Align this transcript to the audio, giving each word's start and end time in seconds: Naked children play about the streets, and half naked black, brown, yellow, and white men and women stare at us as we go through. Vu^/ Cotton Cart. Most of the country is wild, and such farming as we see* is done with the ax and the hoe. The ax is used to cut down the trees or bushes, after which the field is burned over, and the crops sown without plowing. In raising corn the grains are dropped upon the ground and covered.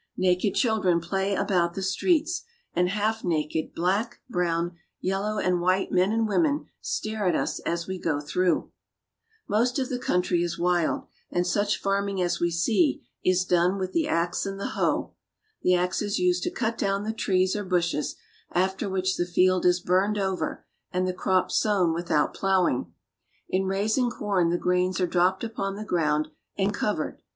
Naked 0.17 0.55
children 0.55 0.99
play 0.99 1.35
about 1.35 1.75
the 1.75 1.83
streets, 1.83 2.41
and 2.73 2.89
half 2.89 3.23
naked 3.23 3.75
black, 3.75 4.19
brown, 4.27 4.75
yellow, 4.99 5.37
and 5.37 5.61
white 5.61 5.91
men 5.91 6.11
and 6.11 6.27
women 6.27 6.65
stare 6.81 7.27
at 7.27 7.35
us 7.35 7.59
as 7.67 7.85
we 7.85 7.99
go 7.99 8.19
through. 8.19 8.53
Vu^/ 8.55 8.55
Cotton 8.55 8.61
Cart. 8.63 8.69
Most 9.47 9.77
of 9.77 9.89
the 9.89 9.99
country 9.99 10.41
is 10.41 10.57
wild, 10.57 11.03
and 11.29 11.45
such 11.45 11.79
farming 11.79 12.19
as 12.19 12.39
we 12.39 12.49
see* 12.49 13.03
is 13.23 13.45
done 13.45 13.77
with 13.77 13.91
the 13.91 14.07
ax 14.07 14.43
and 14.43 14.59
the 14.59 14.69
hoe. 14.69 15.13
The 15.61 15.75
ax 15.75 16.01
is 16.01 16.17
used 16.17 16.41
to 16.45 16.49
cut 16.49 16.79
down 16.79 17.03
the 17.03 17.13
trees 17.13 17.55
or 17.55 17.63
bushes, 17.63 18.15
after 18.51 18.89
which 18.89 19.17
the 19.17 19.27
field 19.27 19.67
is 19.67 19.79
burned 19.79 20.17
over, 20.17 20.65
and 20.91 21.07
the 21.07 21.13
crops 21.13 21.57
sown 21.59 21.93
without 21.93 22.33
plowing. 22.33 22.91
In 23.49 23.65
raising 23.65 24.09
corn 24.09 24.49
the 24.49 24.57
grains 24.57 24.99
are 24.99 25.05
dropped 25.05 25.43
upon 25.43 25.75
the 25.75 25.85
ground 25.85 26.29
and 26.57 26.73
covered. 26.73 27.21